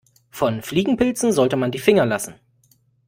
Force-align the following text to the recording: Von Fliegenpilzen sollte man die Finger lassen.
Von 0.31 0.63
Fliegenpilzen 0.63 1.31
sollte 1.31 1.57
man 1.57 1.69
die 1.69 1.77
Finger 1.77 2.07
lassen. 2.07 2.33